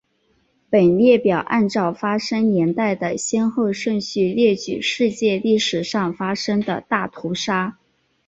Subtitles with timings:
[0.67, 7.77] 本列表按照发生年代的先后顺序列举世界历史上发生的大屠杀。